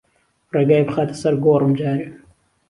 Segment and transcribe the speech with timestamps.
[0.53, 2.07] ڕێگای بخاتە سەر گۆڕم جارێ